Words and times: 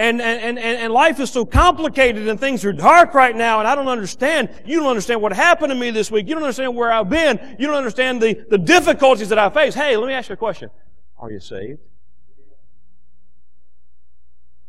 and, 0.00 0.22
and, 0.22 0.58
and, 0.58 0.78
and 0.78 0.92
life 0.94 1.20
is 1.20 1.30
so 1.30 1.44
complicated 1.44 2.26
and 2.26 2.40
things 2.40 2.64
are 2.64 2.72
dark 2.72 3.12
right 3.12 3.36
now 3.36 3.58
and 3.58 3.68
I 3.68 3.74
don't 3.74 3.88
understand. 3.88 4.48
You 4.64 4.78
don't 4.78 4.88
understand 4.88 5.20
what 5.20 5.34
happened 5.34 5.70
to 5.70 5.74
me 5.74 5.90
this 5.90 6.10
week. 6.10 6.26
You 6.26 6.34
don't 6.34 6.42
understand 6.42 6.74
where 6.74 6.90
I've 6.90 7.10
been. 7.10 7.56
You 7.58 7.66
don't 7.66 7.76
understand 7.76 8.22
the, 8.22 8.42
the 8.48 8.56
difficulties 8.56 9.28
that 9.28 9.38
I 9.38 9.50
face. 9.50 9.74
Hey, 9.74 9.98
let 9.98 10.06
me 10.06 10.14
ask 10.14 10.30
you 10.30 10.32
a 10.32 10.36
question. 10.38 10.70
Are 11.18 11.30
you 11.30 11.38
saved? 11.38 11.80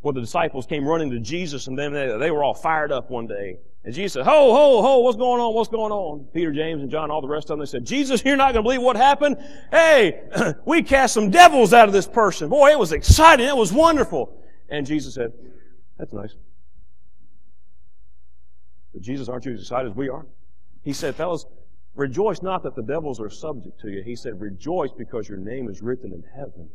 Well, 0.02 0.14
the 0.14 0.20
disciples 0.20 0.66
came 0.66 0.86
running 0.86 1.12
to 1.12 1.20
Jesus 1.20 1.68
and 1.68 1.80
then 1.80 1.94
they, 1.94 2.18
they 2.18 2.32
were 2.32 2.44
all 2.44 2.54
fired 2.54 2.92
up 2.92 3.10
one 3.10 3.26
day. 3.26 3.58
And 3.86 3.94
Jesus 3.96 4.14
said, 4.14 4.26
Ho, 4.26 4.54
ho, 4.54 4.82
ho, 4.82 5.00
what's 5.00 5.18
going 5.18 5.40
on? 5.40 5.56
What's 5.56 5.70
going 5.70 5.94
on? 5.94 6.26
Peter, 6.34 6.52
James, 6.52 6.82
and 6.82 6.92
John, 6.92 7.10
all 7.10 7.22
the 7.22 7.28
rest 7.30 7.46
of 7.46 7.58
them, 7.58 7.60
they 7.60 7.66
said, 7.66 7.86
Jesus, 7.86 8.22
you're 8.26 8.36
not 8.36 8.54
going 8.54 8.64
to 8.64 8.64
believe 8.64 8.82
what 8.82 8.98
happened. 8.98 9.38
Hey, 9.72 10.24
we 10.66 10.84
cast 10.84 11.14
some 11.14 11.30
devils 11.30 11.72
out 11.72 11.88
of 11.88 11.94
this 11.94 12.06
person. 12.06 12.50
Boy, 12.50 12.72
it 12.72 12.78
was 12.78 12.92
exciting. 12.92 13.48
It 13.48 13.56
was 13.56 13.72
wonderful. 13.72 14.41
And 14.72 14.88
Jesus 14.88 15.14
said, 15.14 15.34
That's 16.00 16.14
nice. 16.14 16.34
But 18.94 19.04
Jesus, 19.04 19.30
aren't 19.30 19.46
you 19.46 19.54
as 19.54 19.62
excited 19.62 19.92
as 19.92 19.96
we 19.96 20.10
are? 20.10 20.26
He 20.84 20.94
said, 20.94 21.16
Fellas, 21.16 21.46
rejoice 21.94 22.42
not 22.42 22.64
that 22.64 22.76
the 22.76 22.82
devils 22.82 23.20
are 23.20 23.30
subject 23.30 23.80
to 23.82 23.90
you. 23.90 24.02
He 24.02 24.16
said, 24.16 24.40
Rejoice 24.42 24.92
because 24.98 25.30
your 25.30 25.38
name 25.38 25.70
is 25.70 25.82
written 25.82 26.14
in 26.14 26.24
heaven. 26.36 26.70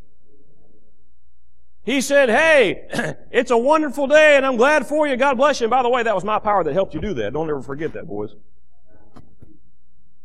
He 1.82 2.00
said, 2.00 2.28
Hey, 2.28 3.16
it's 3.30 3.50
a 3.50 3.58
wonderful 3.58 4.06
day 4.06 4.36
and 4.36 4.44
I'm 4.44 4.56
glad 4.56 4.86
for 4.86 5.06
you. 5.06 5.16
God 5.16 5.38
bless 5.38 5.60
you. 5.60 5.64
And 5.64 5.70
by 5.70 5.82
the 5.82 5.88
way, 5.88 6.02
that 6.02 6.14
was 6.14 6.24
my 6.24 6.38
power 6.38 6.62
that 6.64 6.74
helped 6.74 6.94
you 6.94 7.00
do 7.00 7.14
that. 7.14 7.32
Don't 7.32 7.48
ever 7.48 7.62
forget 7.62 7.94
that, 7.94 8.06
boys. 8.06 8.34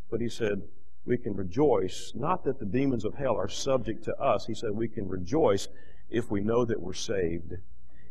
But 0.10 0.20
he 0.20 0.28
said, 0.28 0.62
We 1.06 1.18
can 1.18 1.36
rejoice, 1.36 2.12
not 2.16 2.44
that 2.44 2.60
the 2.60 2.66
demons 2.66 3.06
of 3.06 3.16
hell 3.16 3.38
are 3.38 3.48
subject 3.48 4.04
to 4.06 4.16
us. 4.18 4.46
He 4.46 4.54
said, 4.54 4.72
We 4.72 4.90
can 4.90 5.08
rejoice 5.08 5.70
if 6.12 6.30
we 6.30 6.42
know 6.42 6.66
that 6.66 6.80
we're 6.80 6.94
saved 6.94 7.56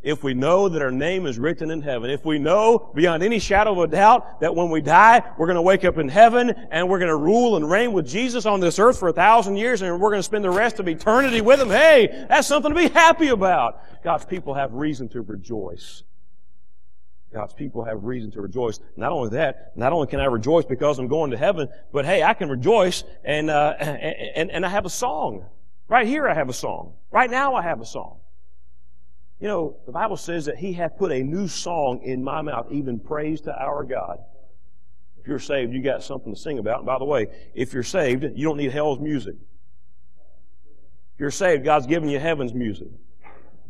if 0.03 0.23
we 0.23 0.33
know 0.33 0.69
that 0.69 0.81
our 0.81 0.91
name 0.91 1.27
is 1.27 1.39
written 1.39 1.71
in 1.71 1.83
heaven, 1.83 2.11
if 2.11 2.25
we 2.25 2.39
know 2.39 2.91
beyond 2.95 3.23
any 3.23 3.39
shadow 3.39 3.73
of 3.73 3.79
a 3.79 3.87
doubt 3.87 4.41
that 4.41 4.55
when 4.55 4.71
we 4.71 4.81
die, 4.81 5.23
we're 5.37 5.47
going 5.47 5.57
to 5.57 5.63
wake 5.63 5.85
up 5.85 5.99
in 5.99 6.09
heaven 6.09 6.51
and 6.71 6.89
we're 6.89 6.99
going 6.99 7.11
to 7.11 7.17
rule 7.17 7.57
and 7.57 7.71
reign 7.71 7.93
with 7.93 8.09
Jesus 8.09 8.47
on 8.47 8.61
this 8.61 8.79
earth 8.79 8.99
for 8.99 9.09
a 9.09 9.13
thousand 9.13 9.57
years 9.57 9.83
and 9.83 10.01
we're 10.01 10.11
going 10.11 10.19
to 10.19 10.23
spend 10.23 10.45
the 10.45 10.51
rest 10.51 10.79
of 10.81 10.89
eternity 10.89 11.41
with 11.41 11.61
Him, 11.61 11.69
hey, 11.69 12.25
that's 12.29 12.49
something 12.49 12.73
to 12.73 12.79
be 12.79 12.89
happy 12.89 13.29
about. 13.29 14.03
God's 14.03 14.25
people 14.25 14.55
have 14.55 14.73
reason 14.73 15.09
to 15.11 15.21
rejoice. 15.21 16.03
God's 17.33 17.55
people 17.55 17.85
have 17.85 18.03
reason 18.03 18.31
to 18.33 18.41
rejoice. 18.41 18.81
Not 18.97 19.13
only 19.13 19.31
that, 19.31 19.77
not 19.77 19.93
only 19.93 20.09
can 20.09 20.19
I 20.19 20.25
rejoice 20.25 20.65
because 20.65 20.99
I'm 20.99 21.09
going 21.09 21.31
to 21.31 21.37
heaven, 21.37 21.69
but 21.93 22.05
hey, 22.05 22.23
I 22.23 22.35
can 22.35 22.49
rejoice 22.49 23.05
and, 23.23 23.51
uh, 23.51 23.75
and, 23.79 24.51
and 24.51 24.67
I 24.67 24.69
have 24.71 24.87
a 24.87 24.91
song. 24.91 25.45
Right 25.91 26.07
here 26.07 26.29
I 26.29 26.35
have 26.35 26.49
a 26.49 26.55
song. 26.55 26.95
Right 27.11 27.29
now 27.29 27.57
I 27.57 27.63
have 27.63 27.81
a 27.81 27.85
song. 27.85 28.21
You 29.41 29.49
know, 29.49 29.77
the 29.87 29.93
Bible 29.93 30.17
says 30.17 30.45
that 30.45 30.57
He 30.57 30.73
hath 30.73 30.97
put 30.97 31.11
a 31.11 31.21
new 31.21 31.49
song 31.49 32.01
in 32.05 32.23
my 32.23 32.43
mouth, 32.43 32.69
even 32.71 33.01
praise 33.01 33.41
to 33.43 33.53
our 33.61 33.83
God. 33.83 34.19
If 35.19 35.27
you're 35.27 35.41
saved, 35.41 35.73
you 35.73 35.83
got 35.83 36.05
something 36.05 36.33
to 36.33 36.39
sing 36.39 36.61
about. 36.61 36.79
And 36.79 36.87
by 36.87 36.99
the 36.99 37.05
way, 37.05 37.27
if 37.55 37.75
you're 37.75 37.83
saved, 37.83 38.23
you 38.23 38.47
don't 38.47 38.57
need 38.57 38.71
hell's 38.71 39.01
music. 39.01 39.35
If 41.15 41.21
you're 41.21 41.33
saved, 41.33 41.65
God's 41.65 41.89
given 41.89 42.09
you 42.09 42.21
heaven's 42.21 42.55
music. 42.55 42.89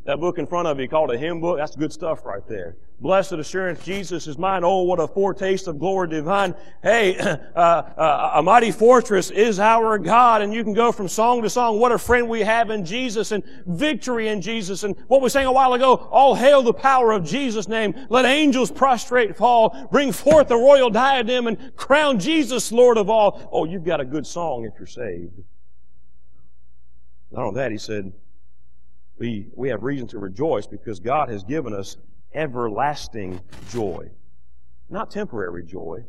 That 0.04 0.18
book 0.18 0.38
in 0.38 0.46
front 0.46 0.66
of 0.66 0.80
you 0.80 0.88
called 0.88 1.10
a 1.10 1.18
hymn 1.18 1.40
book, 1.40 1.58
that's 1.58 1.76
good 1.76 1.92
stuff 1.92 2.24
right 2.24 2.46
there. 2.48 2.76
Blessed 3.00 3.32
assurance, 3.32 3.82
Jesus 3.82 4.26
is 4.26 4.36
mine. 4.36 4.62
Oh, 4.62 4.82
what 4.82 4.98
a 4.98 5.08
foretaste 5.08 5.66
of 5.66 5.78
glory 5.78 6.08
divine. 6.08 6.54
Hey, 6.82 7.16
uh, 7.18 7.58
uh, 7.58 8.32
a 8.34 8.42
mighty 8.42 8.70
fortress 8.70 9.30
is 9.30 9.58
our 9.58 9.98
God. 9.98 10.42
And 10.42 10.52
you 10.52 10.62
can 10.62 10.74
go 10.74 10.92
from 10.92 11.08
song 11.08 11.40
to 11.42 11.48
song. 11.48 11.80
What 11.80 11.92
a 11.92 11.98
friend 11.98 12.28
we 12.28 12.40
have 12.40 12.68
in 12.68 12.84
Jesus 12.84 13.32
and 13.32 13.42
victory 13.66 14.28
in 14.28 14.42
Jesus. 14.42 14.84
And 14.84 14.96
what 15.08 15.22
we 15.22 15.30
sang 15.30 15.46
a 15.46 15.52
while 15.52 15.72
ago, 15.72 15.94
all 16.10 16.34
hail 16.34 16.62
the 16.62 16.74
power 16.74 17.12
of 17.12 17.24
Jesus' 17.24 17.68
name. 17.68 17.94
Let 18.10 18.26
angels 18.26 18.70
prostrate 18.70 19.34
fall. 19.34 19.88
Bring 19.90 20.12
forth 20.12 20.48
the 20.48 20.56
royal 20.56 20.90
diadem 20.90 21.46
and 21.46 21.74
crown 21.76 22.18
Jesus 22.18 22.70
Lord 22.70 22.98
of 22.98 23.08
all. 23.08 23.48
Oh, 23.50 23.64
you've 23.64 23.84
got 23.84 24.00
a 24.00 24.04
good 24.04 24.26
song 24.26 24.66
if 24.66 24.78
you're 24.78 24.86
saved. 24.86 25.42
Not 27.30 27.44
only 27.44 27.60
that, 27.60 27.70
he 27.70 27.78
said, 27.78 28.12
we, 29.20 29.46
we 29.54 29.68
have 29.68 29.82
reason 29.82 30.08
to 30.08 30.18
rejoice 30.18 30.66
because 30.66 30.98
God 30.98 31.28
has 31.28 31.44
given 31.44 31.74
us 31.74 31.98
everlasting 32.34 33.38
joy. 33.70 34.10
Not 34.88 35.10
temporary 35.10 35.62
joy. 35.62 36.04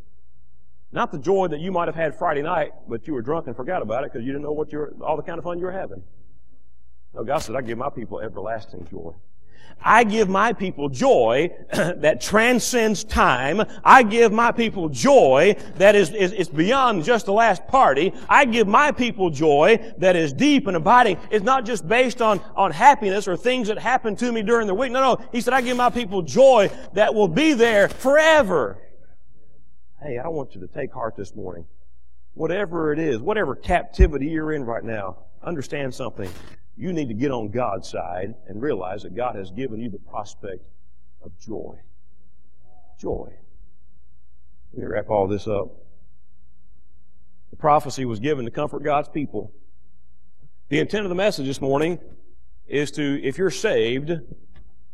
Not 0.94 1.12
the 1.12 1.18
joy 1.20 1.50
that 1.50 1.60
you 1.60 1.72
might 1.72 1.90
have 1.90 1.96
had 1.96 2.18
Friday 2.18 2.42
night, 2.42 2.72
but 2.88 3.08
you 3.08 3.14
were 3.14 3.22
drunk 3.22 3.48
and 3.48 3.56
forgot 3.56 3.82
about 3.82 4.06
it 4.06 4.12
because 4.12 4.26
you 4.26 4.32
didn't 4.32 4.44
know 4.44 4.54
what 4.54 4.72
you're, 4.72 4.94
all 5.02 5.18
the 5.18 5.24
kind 5.24 5.38
of 5.38 5.44
fun 5.44 5.60
you 5.60 5.66
were 5.66 5.72
having. 5.74 6.02
No, 7.14 7.24
God 7.26 7.40
said, 7.40 7.56
I 7.56 7.62
give 7.62 7.78
my 7.78 7.90
people 7.90 8.22
everlasting 8.22 8.88
joy. 8.90 9.14
I 9.84 10.04
give 10.04 10.30
my 10.30 10.54
people 10.54 10.90
joy 10.90 11.52
that 11.74 12.22
transcends 12.22 13.04
time. 13.04 13.64
I 13.84 14.04
give 14.04 14.32
my 14.32 14.52
people 14.52 14.90
joy 14.90 15.56
that 15.76 15.96
is, 15.96 16.12
is, 16.12 16.34
is 16.34 16.50
beyond 16.50 17.04
just 17.04 17.26
the 17.26 17.34
last 17.34 17.68
party. 17.68 18.14
I 18.30 18.46
give 18.46 18.68
my 18.68 18.92
people 18.92 19.30
joy 19.30 19.94
that 19.98 20.16
is 20.16 20.34
deep 20.34 20.68
and 20.68 20.78
abiding. 20.78 21.18
It's 21.32 21.44
not 21.44 21.66
just 21.66 21.88
based 21.88 22.22
on, 22.22 22.40
on 22.56 22.72
happiness 22.72 23.28
or 23.28 23.36
things 23.36 23.68
that 23.70 23.80
happen 23.80 24.16
to 24.18 24.32
me 24.32 24.44
during 24.44 24.68
the 24.68 24.76
week. 24.76 24.92
No, 24.92 25.02
no. 25.16 25.26
He 25.32 25.42
said, 25.42 25.54
I 25.54 25.62
give 25.62 25.78
my 25.78 25.90
people 25.90 26.22
joy 26.22 26.70
that 26.94 27.14
will 27.16 27.28
be 27.28 27.54
there 27.54 27.90
forever. 27.90 28.78
Hey, 30.02 30.18
I 30.18 30.28
want 30.28 30.54
you 30.56 30.62
to 30.62 30.68
take 30.68 30.94
heart 30.94 31.16
this 31.16 31.36
morning. 31.36 31.66
Whatever 32.34 32.94
it 32.94 33.00
is, 33.00 33.20
whatever 33.20 33.56
captivity 33.56 34.28
you're 34.28 34.54
in 34.54 34.64
right 34.64 34.84
now, 34.84 35.18
understand 35.44 35.94
something 35.94 36.30
you 36.78 36.94
need 36.94 37.10
to 37.10 37.14
get 37.14 37.32
on 37.32 37.50
God's 37.50 37.90
side 37.90 38.36
and 38.48 38.62
realize 38.62 39.04
that 39.04 39.16
God 39.16 39.36
has 39.36 39.52
given 39.52 39.80
you 39.80 39.90
the 39.90 40.00
prospect 40.00 40.66
of 41.24 41.38
joy. 41.40 41.76
Joy. 43.00 43.32
Let 44.74 44.82
me 44.82 44.88
wrap 44.88 45.10
all 45.10 45.28
this 45.28 45.48
up. 45.48 45.70
The 47.50 47.58
prophecy 47.58 48.06
was 48.06 48.20
given 48.20 48.46
to 48.46 48.52
comfort 48.52 48.84
God's 48.84 49.10
people. 49.10 49.52
The 50.70 50.80
intent 50.80 51.06
of 51.06 51.10
the 51.10 51.16
message 51.16 51.48
this 51.48 51.60
morning 51.60 52.00
is 52.68 52.92
to, 52.92 53.22
if 53.22 53.38
you're 53.38 53.52
saved, 53.52 54.12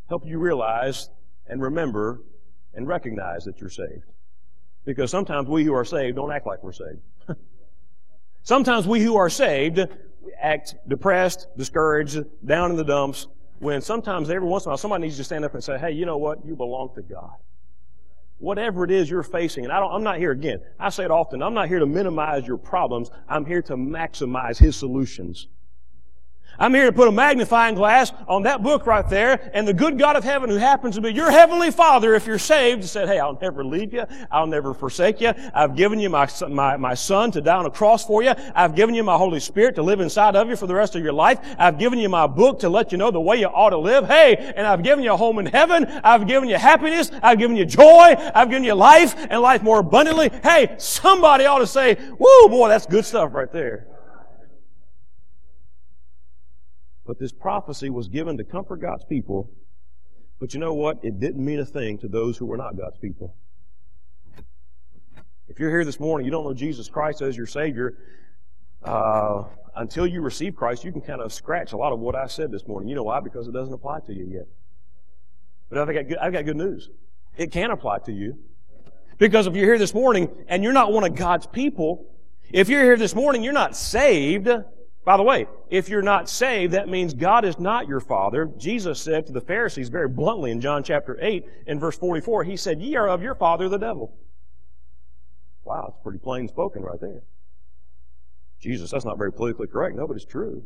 help 0.09 0.25
you 0.25 0.39
realize 0.39 1.09
and 1.45 1.61
remember 1.61 2.21
and 2.73 2.87
recognize 2.87 3.43
that 3.45 3.61
you're 3.61 3.69
saved. 3.69 4.03
Because 4.85 5.11
sometimes 5.11 5.47
we 5.47 5.63
who 5.63 5.73
are 5.73 5.85
saved 5.85 6.15
don't 6.15 6.31
act 6.31 6.47
like 6.47 6.63
we're 6.63 6.71
saved. 6.71 7.01
sometimes 8.43 8.87
we 8.87 9.01
who 9.01 9.17
are 9.17 9.29
saved 9.29 9.79
act 10.39 10.75
depressed, 10.87 11.47
discouraged, 11.57 12.23
down 12.45 12.71
in 12.71 12.77
the 12.77 12.83
dumps, 12.83 13.27
when 13.59 13.81
sometimes 13.81 14.29
every 14.29 14.47
once 14.47 14.65
in 14.65 14.69
a 14.69 14.71
while 14.71 14.77
somebody 14.77 15.03
needs 15.03 15.17
to 15.17 15.23
stand 15.23 15.43
up 15.45 15.53
and 15.53 15.63
say, 15.63 15.77
hey, 15.77 15.91
you 15.91 16.05
know 16.05 16.17
what? 16.17 16.45
You 16.45 16.55
belong 16.55 16.93
to 16.95 17.01
God. 17.01 17.33
Whatever 18.39 18.83
it 18.83 18.91
is 18.91 19.09
you're 19.09 19.23
facing, 19.23 19.63
and 19.63 19.73
I 19.73 19.79
don't, 19.79 19.91
I'm 19.91 20.03
not 20.03 20.17
here 20.19 20.31
again. 20.31 20.61
I 20.79 20.89
say 20.89 21.05
it 21.05 21.11
often. 21.11 21.41
I'm 21.41 21.55
not 21.55 21.67
here 21.67 21.79
to 21.79 21.87
minimize 21.87 22.45
your 22.45 22.57
problems. 22.57 23.09
I'm 23.27 23.45
here 23.45 23.63
to 23.63 23.75
maximize 23.75 24.57
His 24.57 24.75
solutions. 24.75 25.47
I'm 26.59 26.73
here 26.73 26.85
to 26.85 26.91
put 26.91 27.07
a 27.07 27.11
magnifying 27.11 27.75
glass 27.75 28.11
on 28.27 28.43
that 28.43 28.63
book 28.63 28.85
right 28.85 29.07
there, 29.07 29.51
and 29.53 29.67
the 29.67 29.73
good 29.73 29.99
God 29.99 30.15
of 30.15 30.23
heaven, 30.23 30.49
who 30.49 30.57
happens 30.57 30.95
to 30.95 31.01
be 31.01 31.13
your 31.13 31.31
heavenly 31.31 31.71
Father, 31.71 32.15
if 32.15 32.25
you're 32.25 32.39
saved, 32.39 32.83
said, 32.85 33.07
"Hey, 33.07 33.19
I'll 33.19 33.37
never 33.41 33.63
leave 33.63 33.93
you. 33.93 34.05
I'll 34.31 34.47
never 34.47 34.73
forsake 34.73 35.21
you. 35.21 35.33
I've 35.53 35.75
given 35.75 35.99
you 35.99 36.09
my 36.09 36.27
my 36.49 36.77
my 36.77 36.93
Son 36.93 37.31
to 37.31 37.41
die 37.41 37.55
on 37.55 37.65
a 37.65 37.71
cross 37.71 38.05
for 38.05 38.23
you. 38.23 38.33
I've 38.55 38.75
given 38.75 38.95
you 38.95 39.03
my 39.03 39.17
Holy 39.17 39.39
Spirit 39.39 39.75
to 39.75 39.83
live 39.83 39.99
inside 39.99 40.35
of 40.35 40.49
you 40.49 40.55
for 40.55 40.67
the 40.67 40.75
rest 40.75 40.95
of 40.95 41.03
your 41.03 41.13
life. 41.13 41.39
I've 41.57 41.77
given 41.77 41.99
you 41.99 42.09
my 42.09 42.27
book 42.27 42.59
to 42.59 42.69
let 42.69 42.91
you 42.91 42.97
know 42.97 43.11
the 43.11 43.21
way 43.21 43.37
you 43.37 43.47
ought 43.47 43.71
to 43.71 43.77
live. 43.77 44.07
Hey, 44.07 44.35
and 44.55 44.65
I've 44.65 44.83
given 44.83 45.03
you 45.03 45.13
a 45.13 45.17
home 45.17 45.39
in 45.39 45.45
heaven. 45.45 45.85
I've 46.03 46.27
given 46.27 46.49
you 46.49 46.57
happiness. 46.57 47.11
I've 47.21 47.39
given 47.39 47.55
you 47.55 47.65
joy. 47.65 48.15
I've 48.33 48.49
given 48.49 48.63
you 48.63 48.73
life 48.73 49.15
and 49.29 49.41
life 49.41 49.61
more 49.61 49.79
abundantly. 49.79 50.31
Hey, 50.43 50.75
somebody 50.77 51.45
ought 51.45 51.59
to 51.59 51.67
say, 51.67 51.95
"Whoa, 52.17 52.47
boy, 52.47 52.69
that's 52.69 52.85
good 52.85 53.05
stuff 53.05 53.33
right 53.33 53.51
there." 53.51 53.87
But 57.07 57.17
this 57.17 57.31
prophecy 57.31 57.89
was 57.89 58.09
given 58.09 58.37
to 58.37 58.43
comfort 58.43 58.81
God's 58.81 59.05
people. 59.05 59.49
But 60.39 60.53
you 60.53 60.59
know 60.59 60.73
what? 60.73 60.99
It 61.03 61.19
didn't 61.19 61.43
mean 61.43 61.59
a 61.59 61.65
thing 61.65 61.97
to 61.99 62.07
those 62.09 62.37
who 62.37 62.45
were 62.45 62.57
not 62.57 62.77
God's 62.77 62.97
people. 62.97 63.33
If 65.47 65.59
you're 65.59 65.69
here 65.69 65.85
this 65.85 65.99
morning, 65.99 66.25
you 66.25 66.31
don't 66.31 66.43
know 66.43 66.53
Jesus 66.53 66.89
Christ 66.89 67.21
as 67.21 67.37
your 67.37 67.47
Savior, 67.47 67.97
uh, 68.83 69.45
until 69.77 70.05
you 70.05 70.21
receive 70.21 70.55
Christ, 70.55 70.83
you 70.83 70.91
can 70.91 71.01
kind 71.01 71.21
of 71.21 71.31
scratch 71.31 71.71
a 71.71 71.77
lot 71.77 71.93
of 71.93 71.99
what 71.99 72.15
I 72.15 72.27
said 72.27 72.51
this 72.51 72.67
morning. 72.67 72.89
You 72.89 72.95
know 72.95 73.03
why? 73.03 73.21
Because 73.21 73.47
it 73.47 73.53
doesn't 73.53 73.73
apply 73.73 74.01
to 74.01 74.13
you 74.13 74.25
yet. 74.25 74.47
But 75.69 75.77
I've 75.79 75.87
got 75.87 76.07
good, 76.07 76.17
I've 76.17 76.33
got 76.33 76.45
good 76.45 76.57
news. 76.57 76.89
It 77.37 77.51
can 77.51 77.71
apply 77.71 77.99
to 77.99 78.11
you. 78.11 78.37
Because 79.17 79.47
if 79.47 79.55
you're 79.55 79.65
here 79.65 79.79
this 79.79 79.93
morning 79.93 80.29
and 80.47 80.63
you're 80.63 80.73
not 80.73 80.91
one 80.91 81.05
of 81.05 81.15
God's 81.15 81.47
people, 81.47 82.05
if 82.51 82.67
you're 82.69 82.83
here 82.83 82.97
this 82.97 83.15
morning, 83.15 83.43
you're 83.43 83.53
not 83.53 83.75
saved, 83.75 84.49
by 85.07 85.15
the 85.15 85.23
way, 85.23 85.47
if 85.69 85.87
you're 85.87 86.01
not 86.01 86.27
saved, 86.27 86.73
that 86.73 86.89
means 86.89 87.13
God 87.13 87.45
is 87.45 87.57
not 87.57 87.87
your 87.87 88.01
father. 88.01 88.51
Jesus 88.57 88.99
said 88.99 89.25
to 89.27 89.31
the 89.31 89.39
Pharisees 89.39 89.87
very 89.87 90.09
bluntly 90.09 90.51
in 90.51 90.59
John 90.59 90.83
chapter 90.83 91.17
8 91.21 91.45
in 91.65 91.79
verse 91.79 91.97
44, 91.97 92.43
He 92.43 92.57
said, 92.57 92.81
Ye 92.81 92.97
are 92.97 93.07
of 93.07 93.23
your 93.23 93.33
father 93.33 93.69
the 93.69 93.77
devil. 93.77 94.13
Wow, 95.63 95.93
it's 95.95 96.03
pretty 96.03 96.19
plain 96.19 96.49
spoken 96.49 96.83
right 96.83 96.99
there. 96.99 97.23
Jesus, 98.59 98.91
that's 98.91 99.05
not 99.05 99.17
very 99.17 99.31
politically 99.31 99.67
correct. 99.67 99.95
No, 99.95 100.07
but 100.07 100.17
it's 100.17 100.25
true. 100.25 100.65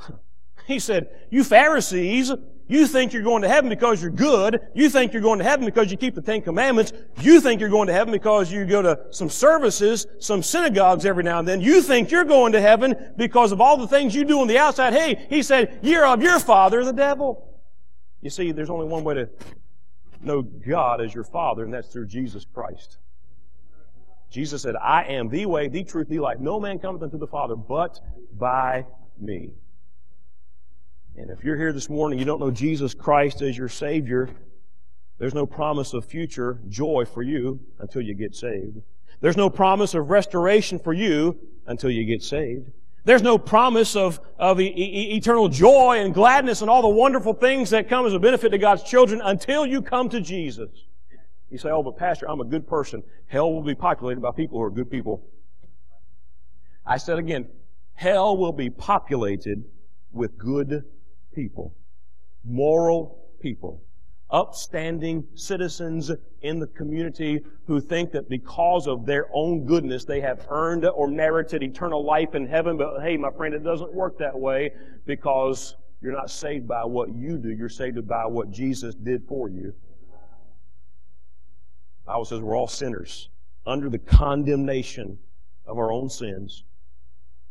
He 0.66 0.78
said, 0.78 1.08
You 1.30 1.44
Pharisees, 1.44 2.32
you 2.70 2.86
think 2.86 3.12
you're 3.12 3.24
going 3.24 3.42
to 3.42 3.48
heaven 3.48 3.68
because 3.68 4.00
you're 4.00 4.12
good. 4.12 4.60
You 4.74 4.88
think 4.88 5.12
you're 5.12 5.22
going 5.22 5.40
to 5.40 5.44
heaven 5.44 5.66
because 5.66 5.90
you 5.90 5.96
keep 5.96 6.14
the 6.14 6.22
Ten 6.22 6.40
Commandments. 6.40 6.92
You 7.20 7.40
think 7.40 7.60
you're 7.60 7.68
going 7.68 7.88
to 7.88 7.92
heaven 7.92 8.12
because 8.12 8.52
you 8.52 8.64
go 8.64 8.80
to 8.80 9.00
some 9.10 9.28
services, 9.28 10.06
some 10.20 10.40
synagogues 10.40 11.04
every 11.04 11.24
now 11.24 11.40
and 11.40 11.48
then. 11.48 11.60
You 11.60 11.82
think 11.82 12.12
you're 12.12 12.24
going 12.24 12.52
to 12.52 12.60
heaven 12.60 12.94
because 13.16 13.50
of 13.50 13.60
all 13.60 13.76
the 13.76 13.88
things 13.88 14.14
you 14.14 14.24
do 14.24 14.40
on 14.40 14.46
the 14.46 14.58
outside. 14.58 14.92
Hey, 14.92 15.26
he 15.28 15.42
said, 15.42 15.80
you're 15.82 16.06
of 16.06 16.22
your 16.22 16.38
father, 16.38 16.84
the 16.84 16.92
devil. 16.92 17.60
You 18.20 18.30
see, 18.30 18.52
there's 18.52 18.70
only 18.70 18.86
one 18.86 19.02
way 19.02 19.14
to 19.14 19.30
know 20.22 20.42
God 20.42 21.00
as 21.00 21.12
your 21.12 21.24
father, 21.24 21.64
and 21.64 21.74
that's 21.74 21.88
through 21.88 22.06
Jesus 22.06 22.46
Christ. 22.54 22.98
Jesus 24.30 24.62
said, 24.62 24.76
I 24.76 25.04
am 25.04 25.28
the 25.28 25.46
way, 25.46 25.66
the 25.66 25.82
truth, 25.82 26.08
the 26.08 26.20
life. 26.20 26.38
No 26.38 26.60
man 26.60 26.78
cometh 26.78 27.02
unto 27.02 27.18
the 27.18 27.26
Father 27.26 27.56
but 27.56 27.98
by 28.38 28.86
me. 29.18 29.50
And 31.16 31.30
if 31.30 31.44
you're 31.44 31.56
here 31.56 31.72
this 31.72 31.90
morning, 31.90 32.18
you 32.18 32.24
don't 32.24 32.40
know 32.40 32.50
Jesus 32.50 32.94
Christ 32.94 33.42
as 33.42 33.56
your 33.56 33.68
Savior, 33.68 34.30
there's 35.18 35.34
no 35.34 35.44
promise 35.44 35.92
of 35.92 36.04
future 36.04 36.60
joy 36.68 37.04
for 37.04 37.22
you 37.22 37.60
until 37.78 38.00
you 38.00 38.14
get 38.14 38.34
saved. 38.34 38.80
There's 39.20 39.36
no 39.36 39.50
promise 39.50 39.94
of 39.94 40.08
restoration 40.08 40.78
for 40.78 40.92
you 40.92 41.38
until 41.66 41.90
you 41.90 42.04
get 42.04 42.22
saved. 42.22 42.70
There's 43.04 43.22
no 43.22 43.38
promise 43.38 43.96
of, 43.96 44.20
of 44.38 44.60
e- 44.60 44.72
e- 44.74 45.16
eternal 45.16 45.48
joy 45.48 46.00
and 46.00 46.14
gladness 46.14 46.62
and 46.62 46.70
all 46.70 46.82
the 46.82 46.88
wonderful 46.88 47.34
things 47.34 47.70
that 47.70 47.88
come 47.88 48.06
as 48.06 48.14
a 48.14 48.18
benefit 48.18 48.50
to 48.50 48.58
God's 48.58 48.82
children 48.82 49.20
until 49.22 49.66
you 49.66 49.82
come 49.82 50.08
to 50.10 50.20
Jesus. 50.20 50.70
You 51.50 51.58
say, 51.58 51.70
oh, 51.70 51.82
but 51.82 51.96
Pastor, 51.96 52.28
I'm 52.28 52.40
a 52.40 52.44
good 52.44 52.66
person. 52.66 53.02
Hell 53.26 53.52
will 53.52 53.62
be 53.62 53.74
populated 53.74 54.20
by 54.20 54.30
people 54.30 54.58
who 54.58 54.64
are 54.64 54.70
good 54.70 54.90
people. 54.90 55.22
I 56.86 56.96
said 56.96 57.18
again, 57.18 57.48
hell 57.94 58.36
will 58.36 58.52
be 58.52 58.70
populated 58.70 59.64
with 60.12 60.38
good 60.38 60.84
people, 61.34 61.74
moral 62.44 63.28
people, 63.40 63.82
upstanding 64.30 65.26
citizens 65.34 66.10
in 66.42 66.58
the 66.58 66.66
community 66.68 67.40
who 67.66 67.80
think 67.80 68.12
that 68.12 68.28
because 68.28 68.86
of 68.86 69.04
their 69.04 69.26
own 69.32 69.64
goodness 69.64 70.04
they 70.04 70.20
have 70.20 70.46
earned 70.50 70.84
or 70.84 71.08
merited 71.08 71.62
eternal 71.62 72.04
life 72.04 72.34
in 72.34 72.46
heaven. 72.46 72.76
But 72.76 73.00
hey, 73.02 73.16
my 73.16 73.30
friend, 73.30 73.54
it 73.54 73.64
doesn't 73.64 73.92
work 73.92 74.18
that 74.18 74.38
way 74.38 74.72
because 75.04 75.76
you're 76.00 76.12
not 76.12 76.30
saved 76.30 76.66
by 76.66 76.84
what 76.84 77.14
you 77.14 77.36
do. 77.36 77.50
You're 77.50 77.68
saved 77.68 78.06
by 78.06 78.26
what 78.26 78.50
Jesus 78.50 78.94
did 78.94 79.26
for 79.26 79.48
you. 79.48 79.74
The 82.04 82.06
Bible 82.06 82.24
says 82.24 82.40
we're 82.40 82.56
all 82.56 82.68
sinners 82.68 83.28
under 83.66 83.90
the 83.90 83.98
condemnation 83.98 85.18
of 85.66 85.78
our 85.78 85.92
own 85.92 86.08
sins. 86.08 86.64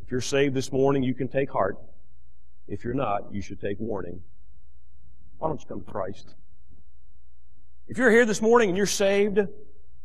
If 0.01 0.11
you're 0.11 0.21
saved 0.21 0.55
this 0.55 0.71
morning, 0.71 1.03
you 1.03 1.13
can 1.13 1.27
take 1.27 1.51
heart. 1.51 1.77
If 2.69 2.83
you're 2.83 2.93
not, 2.93 3.33
you 3.33 3.41
should 3.41 3.59
take 3.59 3.79
warning. 3.79 4.21
Why 5.39 5.47
don't 5.47 5.59
you 5.59 5.67
come 5.67 5.81
to 5.81 5.91
Christ? 5.91 6.35
If 7.87 7.97
you're 7.97 8.11
here 8.11 8.27
this 8.27 8.43
morning 8.43 8.69
and 8.69 8.77
you're 8.77 8.85
saved, 8.85 9.39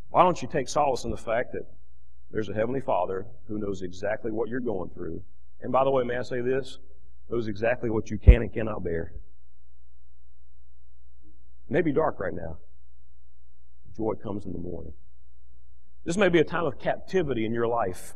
why 0.08 0.22
don't 0.22 0.40
you 0.40 0.48
take 0.48 0.68
solace 0.68 1.04
in 1.04 1.10
the 1.10 1.16
fact 1.16 1.52
that 1.52 1.66
there's 2.30 2.48
a 2.48 2.54
Heavenly 2.54 2.80
Father 2.80 3.26
who 3.46 3.58
knows 3.58 3.82
exactly 3.82 4.32
what 4.32 4.48
you're 4.48 4.60
going 4.60 4.88
through. 4.90 5.22
And 5.60 5.72
by 5.72 5.84
the 5.84 5.90
way, 5.90 6.04
may 6.04 6.16
I 6.16 6.22
say 6.22 6.40
this? 6.40 6.78
Knows 7.28 7.48
exactly 7.48 7.90
what 7.90 8.10
you 8.10 8.16
can 8.16 8.40
and 8.40 8.52
cannot 8.52 8.82
bear. 8.82 9.12
It 11.68 11.72
may 11.72 11.82
be 11.82 11.92
dark 11.92 12.18
right 12.18 12.34
now. 12.34 12.56
Joy 13.94 14.14
comes 14.14 14.46
in 14.46 14.52
the 14.52 14.58
morning. 14.58 14.94
This 16.04 16.16
may 16.16 16.30
be 16.30 16.38
a 16.38 16.44
time 16.44 16.64
of 16.64 16.78
captivity 16.78 17.44
in 17.44 17.52
your 17.52 17.68
life. 17.68 18.14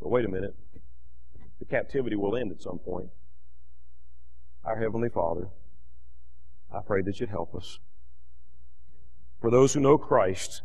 But 0.00 0.08
wait 0.08 0.24
a 0.24 0.28
minute 0.28 0.54
the 1.62 1.76
captivity 1.76 2.16
will 2.16 2.36
end 2.36 2.50
at 2.50 2.60
some 2.60 2.78
point. 2.78 3.08
Our 4.64 4.80
Heavenly 4.80 5.08
Father, 5.08 5.46
I 6.74 6.80
pray 6.84 7.02
that 7.02 7.20
you'd 7.20 7.30
help 7.30 7.54
us. 7.54 7.78
For 9.40 9.48
those 9.48 9.72
who 9.72 9.78
know 9.78 9.96
Christ, 9.96 10.62